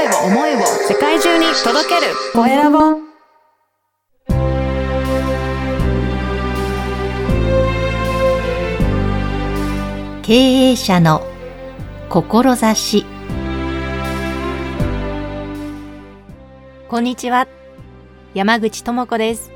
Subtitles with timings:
[0.00, 2.14] 声を思いを世界中に届ける。
[2.32, 2.78] コエラボ。
[10.22, 11.22] 経営者の
[12.08, 13.04] 志。
[16.88, 17.46] こんにちは。
[18.32, 19.50] 山口智子です。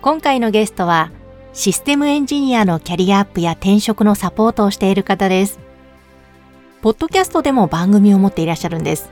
[0.00, 1.10] 今回のゲストは
[1.52, 5.69] システムエンジニアのキャリアアップや転職のサポートをしている方です。
[6.82, 9.10] ポッドキャストでも番組を持っていらっしゃるんです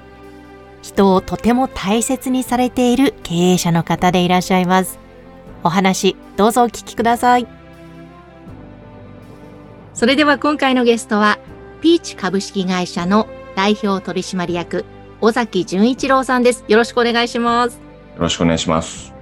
[0.82, 4.98] 人をとても大切にされている経営者の方でいらっしゃいます
[5.64, 7.58] お話どうぞお聞きください
[9.98, 11.40] それでは今回のゲストは、
[11.80, 13.26] ピーチ株式会社の
[13.56, 14.84] 代表取締役、
[15.20, 16.64] 尾崎淳一郎さんです。
[16.68, 17.80] よろしくお願いします。
[18.14, 19.17] よろしくお願いします。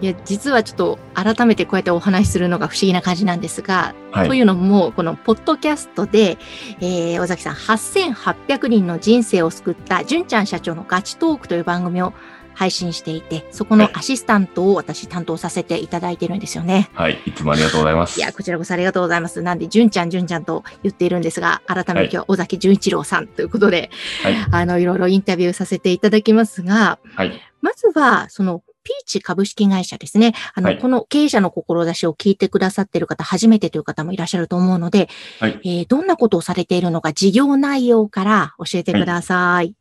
[0.00, 6.36] いや、実はちょっと改めてこうやってお話しするのが不思議な感じなんですが、はい、というのも、このポッドキャストで、
[6.80, 12.12] えー、尾崎さん、8800人の人生を救った純ちゃん社長のガチトークという番組を
[12.54, 16.90] 配信していて、そこのアシスタントを私担当させていただいてるんですよね。
[16.94, 18.18] はい、いつもありがとうございます。
[18.18, 19.42] いや、こちらこそありがとうございます。
[19.42, 23.90] なんで、純ちゃん、純ちゃんと言っているんですが、改めて今日は尾崎純一郎さんということで、
[24.22, 30.34] はい、あの、いろいろインタビューさせていただきますが、はい、まずは、その、ピーチ株式会社ですね。
[30.54, 35.08] あの、はい、この経営者の志を聞いてくださっている方、初めてという方もいらっしゃると思うので、
[35.40, 39.74] はい、えー、どんなことをされているのか、事業内容から教えてください。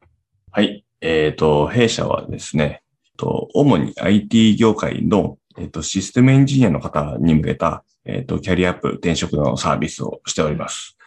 [0.52, 0.66] はい。
[0.68, 2.84] はい、えっ、ー、と、弊社はですね、
[3.18, 10.98] と、主に IT 業界の、えっと、システムエンジニアの方に向けた、えっと、キャリアアップ、転職のサービスをしております。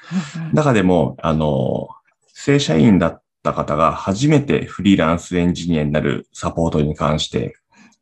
[0.52, 1.88] 中でも、あの、
[2.28, 7.56] 正社員だった方が初めてフリーランスエンジニアになるサポートに関して、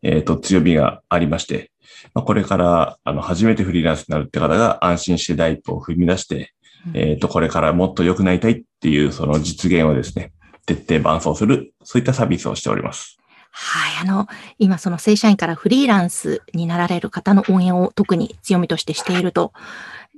[0.04, 1.72] えっと、強みがありまして、
[2.12, 6.52] まあ、これから、あの、初めてフリーランスになるって方が安心して第一歩を踏み出して、
[6.92, 10.32] えっと、これからもっと良くなりたいっていうその実現をですね、
[10.66, 13.18] 徹底伴走する、そういったサービスをしております。
[13.50, 14.06] はい。
[14.06, 14.26] あの、
[14.58, 19.52] 今その正社員からフリーランスになられる方の応援を特に強みとしてしていると。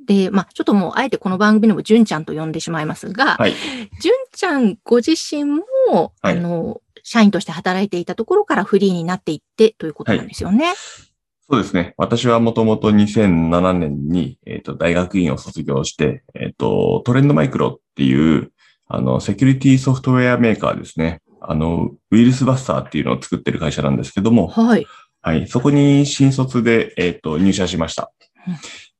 [0.06, 3.54] で、まあ、ちょっともう、あえてこの番組でも、純ちゃんと呼んでしまいますが、はい、
[4.00, 10.66] 純ちゃんご自身も、はい、あの、社員として働いていたところからフリーになっていってということなんですよね。
[10.66, 11.94] はい、そうですね。
[11.96, 18.50] 私はもともと2007年に、えっ、ー、と、大学院を卒業して、えっ、ー、と、トレンドマイクロっていう、
[18.88, 21.20] あの、セキュリティソフトウェアメーカーですね。
[21.40, 24.84] あの、ウイルスバスターっていうのを作ってる会社なんですけども、はい。
[25.22, 25.46] はい。
[25.46, 28.10] そこに新卒で、えっ、ー、と、入社しました。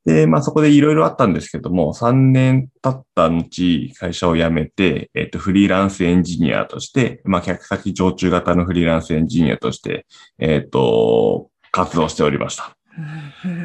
[0.07, 10.07] で、まあそこでいろいろあったんですけども、3年経った後、会社を辞めて、えっ、ー、と、フリーランスエンジニアとして、まあ客先常駐型のフリーランスエンジニアとして、
[10.39, 12.77] えっ、ー、と、活動しておりました。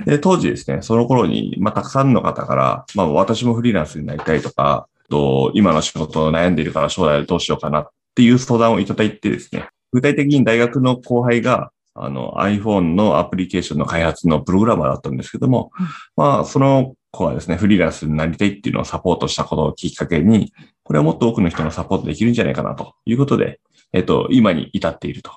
[0.05, 20.53] で、当時ですね、その頃に、まあたくさんの方から、まあ私もフリーランスになりたいとか、と今の仕事を悩んでいるから将来どうしようかなっていう相談をいただいてですね、具体的に大学の後輩が、あの iPhone のアプリケーションの開発のプログラマーだったんですけども、うん、まあ、その子はですね、フリーランスになりたいっていうのをサポートしたことをきっかけに、
[20.83, 23.59] これはもっと多くの人のサポートできるんじゃないかなということで、
[23.93, 25.31] えっと、今に至っていると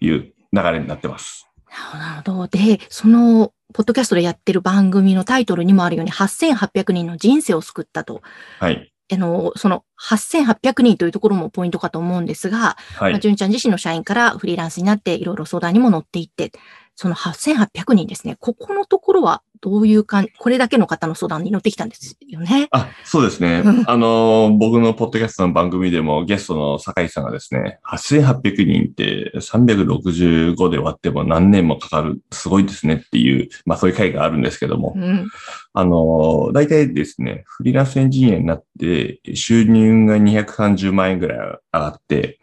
[0.00, 1.48] いう流れになってます。
[1.92, 2.48] なるほど。
[2.48, 8.22] で、その、ポッドキャストでやってる番組のタイトルにもあるように、8800人の人生を救ったと。
[8.60, 8.91] はい。
[9.10, 13.12] あの、その8800人というところもポイントかと思うんですが、はい。
[13.12, 16.52] まあ、純ちゃん自身の社員からフリーランスになっていろいろ相談にも乗っていって、
[16.94, 18.36] その8800人ですね。
[18.38, 22.68] ここのところはどういう感じ、これだけの方の相談に乗ってきたんですよね。
[22.72, 23.62] あ、そうですね。
[23.86, 35.28] あの、僕のポッドキャストの番組でもゲストの酒井さんがですね、8800人って365で割っても何年もかかる、すごいですねっていう、まあそういう回があるんですけども、うん、
[35.74, 42.40] あの、大体ですね、フリーランスエンジニアになって収入が230万円ぐらい上がって、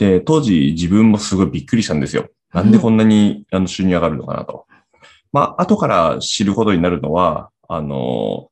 [0.00, 2.28] で、当時自分もすごいびっくりしたんですよ。
[2.56, 4.66] なんでこんなにあの収入上がるのかなと。
[5.30, 8.48] まあ、後から知ることになるのは、あの、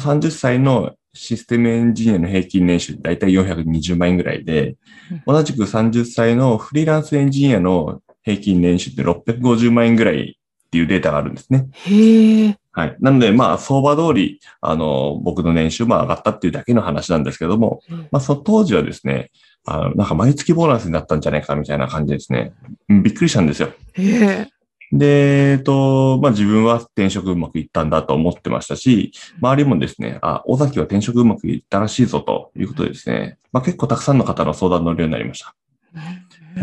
[0.00, 4.76] 30歳のシステムエンジニアの平均年収だいたい420万円ぐらいで、
[5.24, 10.36] 同じく30歳のフリーランスエンジニアの平均年収って650万円ぐらい
[10.66, 11.68] っていうデータがあるんですね。
[11.86, 12.96] へはい。
[12.98, 19.30] なので、まあ、相場通り、あの、僕の年収も上がったっていうだけの話なんですけども、まあ、その当時はですね、
[19.70, 22.52] あの、なんか毎月ボーナスになったんじゃないかみたいな感じですね。
[22.88, 23.72] びっくりしたんですよ。
[23.94, 24.48] へ
[24.90, 35.54] で、えっと、まあ、自分は転職うまくいったんだと思ってましたし、周りもですね、あ、尾崎は転職うまくいったらしいぞということでですね、まあ、結構たくさんの方の相談乗るようになりました。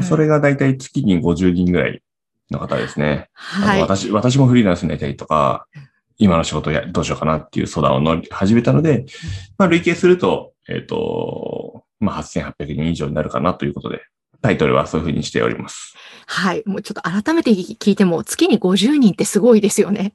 [0.02, 2.02] それがだいたい月に50人ぐらい
[2.50, 3.30] の方ですね。
[3.34, 5.68] はい、私、私もフリーランスになりたいとか、
[6.18, 9.06] 今の仕事やどうしようかなっていう相談を乗り始めたので、
[9.58, 14.02] まあ、累計すると、えっ、と、まあ、8800人以上になるかなということで、
[14.42, 15.96] タイトルはそういうふうにしております。
[16.28, 16.64] はい。
[16.66, 20.14] もうちょっと改めて聞いても、月に50人ってすごいですよね。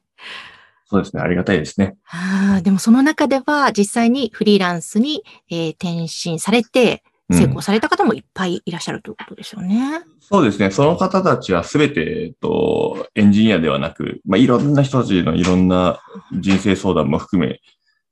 [0.91, 1.21] そうですね。
[1.21, 1.95] ありがたいですね。
[2.09, 10.03] ああ、でもその中では実際にフリーランスに、えー転身されて、うん成功された方もいっぱいいらっしゃるということですよね。
[10.19, 10.69] そうですね。
[10.69, 16.01] その方たちはすべて、えっと、エンジニアではなく、まあ、いろんな人たちのいろんな
[16.37, 17.61] 人生相談も含め、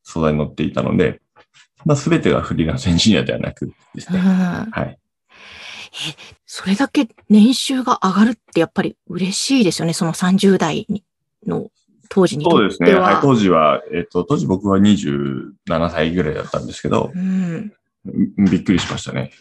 [0.04, 1.19] 相談に乗っていたので、
[1.86, 4.22] まあ、すべてがフリーランスエンジニアではなくですうんね。
[4.72, 5.00] はい。
[6.46, 9.94] それだけ年収が上がるってやっぱり嬉しいですよね。
[9.94, 10.88] その30代
[11.46, 11.70] の
[12.10, 12.94] 当時にとそうですね。
[12.96, 13.02] は。
[13.02, 13.22] はい。
[13.22, 15.52] 当時は、えっと、当時僕は27
[15.92, 17.74] 歳ぐらいだったんですけど、うん
[18.38, 19.32] びっくりしましたね。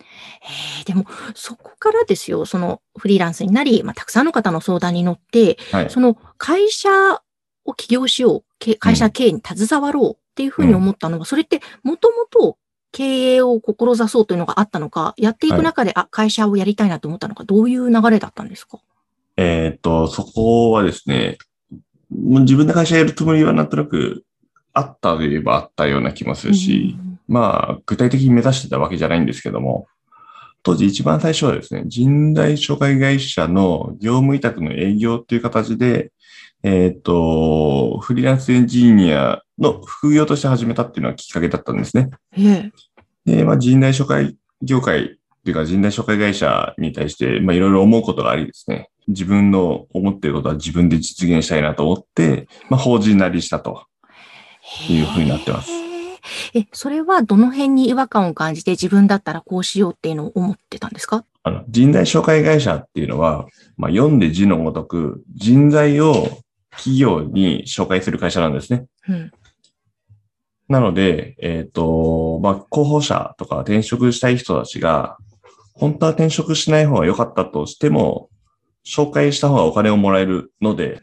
[0.42, 5.90] えーでも、そこからですよ、そのフリーランスになり、まあ、たくさんの方の相談に乗って、はい。
[5.90, 6.88] その会社
[7.64, 12.58] を起業しよう、け会社経営に携わろうっていうふうに思ったのは、それってもともと
[12.92, 18.78] 経営を志そうというのがあったのか、やっていく中で、あ、会社をやりたいなと思ったのか、どういう流れだったんですか？
[19.36, 21.38] えっと、そこはですね、
[22.08, 24.24] もう自分で会社やるつもりはなんとなく
[24.74, 26.96] あったといえばあったような気もするし、
[27.26, 29.88] まあ、具体的に目指してたわけじゃないんですけども、
[30.62, 36.12] 当時一番最初はですね、人材紹介会社の業務委託の営業っていう形で、
[36.62, 42.10] えっ、と、フリーランスエンジニアの副業として始めたっていうのがきっかけだったんですね。
[42.36, 42.70] え
[43.26, 43.36] え。
[43.36, 45.06] で、まあ、人材紹介業界っ
[45.44, 53.84] ていうか人材紹介会社に対して、まあ、いろいろ思うことがありですね、自分の思っていることは自分で実現したいなと思って、まあ、法人なりしたと。
[54.86, 55.70] いうふうになってます。
[56.52, 61.24] え、それはどの辺に違和感を感じて自分だったらこうしようっていうのを思ってたんですか？
[61.42, 63.46] あの、人材紹介会社っていうのは、
[63.78, 66.28] まあ、読んで字のごとく、人材を
[66.70, 68.86] 企業に紹介する会社なんですね。
[69.08, 69.30] うん。
[70.68, 75.16] なので、えっ、と、まあ、候補者とか転職したい人たちが、
[75.72, 78.28] 本当は転職しない方が良かったとしても、
[78.86, 81.00] 紹介した方がお金をもらえるので、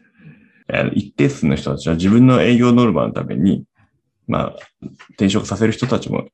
[0.68, 3.64] えー一定数の人たちは自分の営業ノルマのために、
[4.26, 4.56] まあ、
[5.10, 6.26] 転職させる人たちも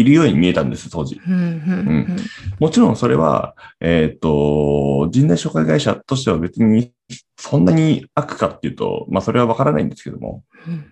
[0.00, 1.20] いるように見えたんです、当時。
[1.26, 2.16] うん、うん、
[2.58, 6.92] もちろんそれは、えっ、と、人材紹介会社としては別に
[7.38, 10.84] そんなに悪かっていうと、まあそれはわからないんですけども、うん。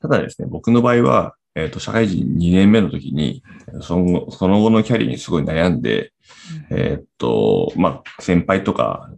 [0.00, 3.42] ただですね、僕の場合は、えっ、と、社会人2年目の時に、
[3.80, 6.12] その後その後のキャリアにすごい悩んで、
[6.70, 9.10] えっ、と、まあ、先輩とか、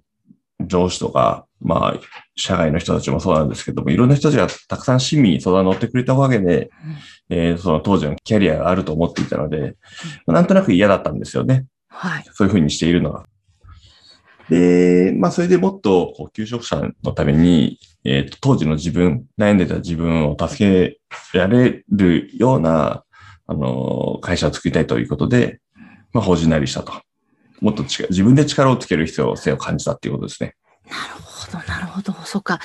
[0.66, 2.00] 上司とか、まあ、
[2.36, 6.70] 社外の人たちもそうなんですけども、いろんな人たちがたくさん親身に相談に乗ってくれたおかげで、
[7.30, 9.76] えーその当時のキャリアがあると思っていたので、
[10.26, 11.66] なんとなく嫌だったんですよね。
[11.88, 12.24] はい。
[12.32, 13.24] そういうふうにしているのが。
[14.48, 20.98] で、まあ、それでもっと、こう、求職者のために、えっ、と、当時の自分、悩んでた自分を助
[21.32, 23.04] けられるような、
[23.46, 25.60] あの、会社を作りたいということで、
[26.12, 26.92] まあ、法人なりしたと。
[27.60, 30.54] もっと力自分で力をつける必要性を感じたっていうことですね。
[30.88, 31.26] なるほど、
[31.66, 32.12] なるほど。
[32.24, 32.60] そうか。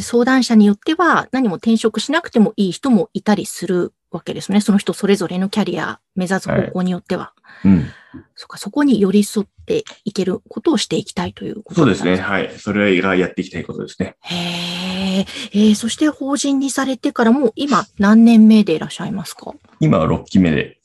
[0.00, 4.60] 相談者によっては何も転職しなくてもいい人もいたりするわけですね。
[4.60, 7.32] その人それぞれのキャリア、目指す方向によっては。
[7.64, 7.86] うん。
[8.34, 12.12] そうか、そこに寄り添っていけることをしていきたいということそうですね。
[12.12, 12.16] ね。
[12.18, 12.50] はい。
[12.58, 14.16] それがやっていきたいことですね。
[14.20, 15.26] へえ。
[15.52, 19.52] えー、そして法人にされてからもう今何年目でいらっしゃいますか？
[19.80, 20.78] 今は6期目で、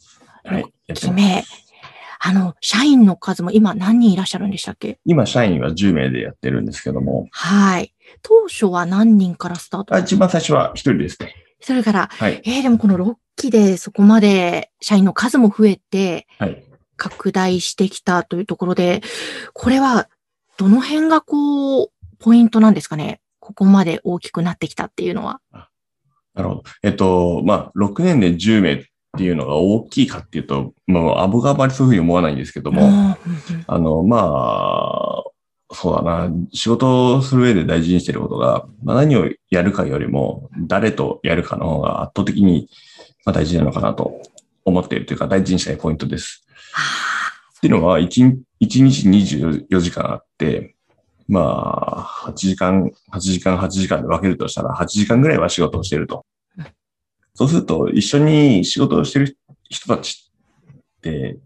[0.44, 0.62] はい。
[0.62, 1.44] やってます期目。
[2.24, 5.00] あの、社員の数も今何人いらっしゃるんでしたっけ？
[5.06, 7.96] 今、社員は10名でやってるんですけども、はい。
[8.22, 11.34] 当初は何人からスタートあ一番最初は1人ですね。
[11.62, 12.42] それから、はい。
[12.46, 16.64] えー、でもこの6期でそこまで社員の数も増えてはい。
[16.96, 19.02] 拡大してきたというところで、
[19.54, 20.08] これは
[20.58, 23.20] どの辺がこう、ポイントなんですかね？
[23.40, 25.42] ここまで大きくなってきたっていうのは。
[25.52, 26.64] なるほど。
[26.84, 28.86] えっと、まあ、6年で10名
[29.18, 33.18] っていうのが大きいかっていうと、まあ、僕はあまりそういうふうに思わないんですけども、
[33.68, 35.24] あの、まあ、
[35.74, 42.70] そうだな、仕事をする上で大事にしていることが、まあ、何をやるかよりも、誰とやるかの方が圧倒的に
[43.26, 44.22] まあ大事なのかなと
[44.66, 46.46] 思っているというか、大事にしたいポイントです。
[46.74, 48.08] あっていうのは、1,
[48.62, 50.76] 1日24時間あって、
[51.28, 56.31] まあ、8時間、8時間、8時間で分けるとしたら、8時間ぐらいは仕事をしているとうん。
[57.34, 59.38] そうすると、一緒に仕事をしている
[59.70, 60.32] 人たち
[60.98, 61.38] って、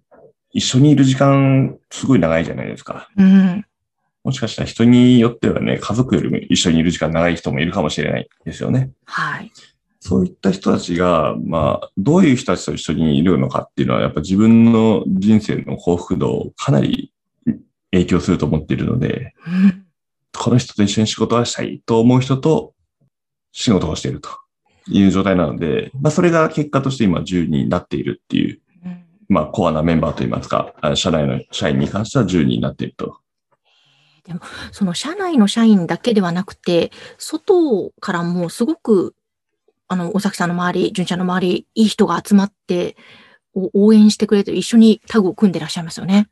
[0.52, 3.10] 一緒にいる時間、すごい長いじゃないですか。
[3.18, 3.66] ーうん。
[4.24, 8.92] もしかしたら人によってはね、家族よりも一緒にいる時間長い人もいるかもしれないですよね。
[9.06, 9.52] はい。
[10.00, 17.12] そういった人たちが、まあ、どういう人たちと一緒にいるのかっていうのは、やっぱ自分の人生の幸福度をかなり
[17.92, 19.86] 影響すると思っているので、うん
[20.38, 22.74] この人と一緒に仕事がしたいと思う人と
[23.52, 24.30] 仕事をしていると
[24.88, 33.18] いう状態なので、まあ、それが結果として今10になっているっていううんまあ、コアなメンバーといいますか、あ社内の社員に関しては10人になっていると。
[34.72, 39.16] その社内の社員だけではなくて、外からもすごく、
[39.88, 42.96] あの、尾崎さんの周り、純ちゃんの周り、いい人が集まって、
[43.54, 46.28] お応援してくれて、一緒にタグを組んでらっしゃいますよね。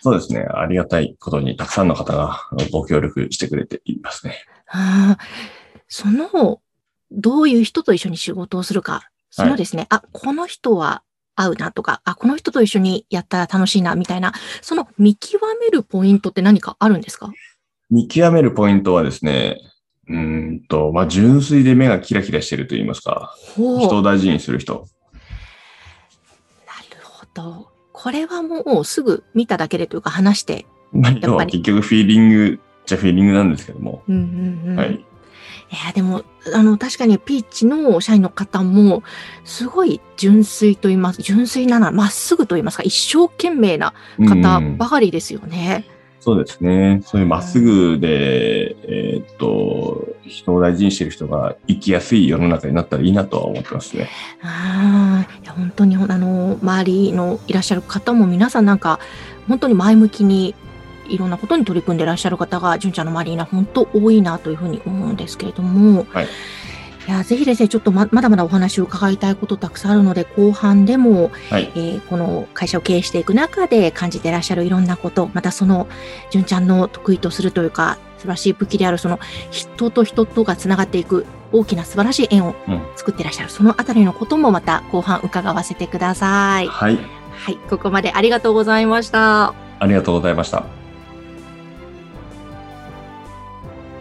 [0.00, 0.40] そうですね。
[0.40, 2.40] ありがたいことに、たくさんの方が
[2.70, 4.36] ご協力してくれていますね。
[4.68, 5.24] ああ、
[5.88, 6.60] その、
[7.12, 11.02] どういう人と一緒に仕事をするか、そのですね、あ、この人は
[11.34, 17.32] 合うなとか、あ、この人と一緒にやったら楽しいな、みたいな、その見極めるポイントって何かあるんですか？
[17.90, 19.58] 見極めるポイントはですね、
[20.08, 24.86] うーんと、まあ、純粋で目がキラキラしてると言いますか、人を大事にする人。
[26.66, 27.68] なるほど。
[27.92, 30.66] これはもうすぐ見ただけでというか話して。
[30.92, 31.12] まあ、
[31.46, 34.02] 結局フィーリングじゃフィーリングなんですけども。
[34.08, 34.76] うんうんうん。
[34.76, 35.04] はい。
[35.72, 36.22] いや、でも、
[36.54, 39.02] あの、確かにピーチの社員の方も、
[39.44, 45.86] すごい純粋と言います、純粋なな、まっすぐと言いますか、一生懸命な方うんばかりですよね。
[46.20, 47.00] そうですね。
[47.04, 54.08] そういうまっすぐで、えーっと、人を大事にしてる人が生きやすい世の中になったらいいなとは思ってますね。
[54.42, 59.00] ああ、いや、本当に、あの、周りのいらっしゃる方も皆さんなんか、
[59.48, 60.54] 本当に前向きに、
[61.08, 66.26] いろんなことに取り組んでいらっしゃる方が、純ちゃんの周りには本当多いなというふうに思うんですけれども、はい
[67.08, 71.72] いや、ぜひですね、ちょっとままだまだお話を伺いたいことたくさんあるので、後半でも、はい。
[71.74, 75.88] えーこの会社を経営していく中で感じていらっしゃるいろんなこと、またその、
[76.30, 79.18] 純ちゃんの得意とするというか、素晴らしい武器である、その、
[79.50, 86.68] 人と人とがつながっていく大きな素晴らしい縁をうん作っていらっしゃる、そのあたりのこともまた後半伺わせてください。
[86.68, 86.98] はい。
[87.34, 89.54] はい、ここまでありがとうございました。
[89.80, 90.81] ありがとうございました。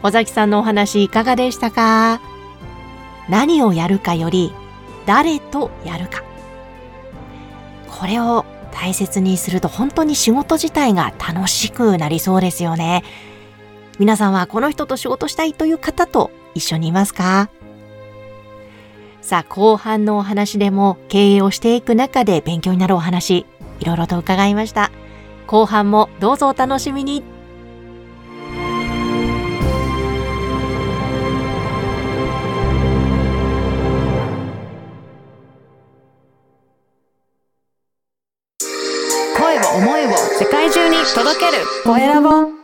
[0.04, 2.22] 尾崎さんのお話いかがでしたか？
[3.30, 4.54] 何をやるかより
[5.06, 6.24] 誰とやるか。
[7.88, 13.04] これを大切にすると本当に仕事自体が楽しくなりそうですよね。
[14.00, 17.50] 皆さんはこの人と仕事したいという方と一緒にいますか？
[19.22, 23.46] さあ、後半のお話でも経営をしていく中で勉強になるお話、
[23.80, 24.92] いろいろと伺いました。
[25.46, 27.24] 後半もどうぞお楽しみに。
[42.00, 42.61] 声